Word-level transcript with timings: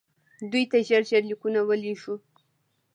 دوی 0.51 0.63
ته 0.71 0.77
ژر 0.87 1.01
ژر 1.09 1.23
لیکونه 1.29 1.59
ولېږو. 1.63 2.15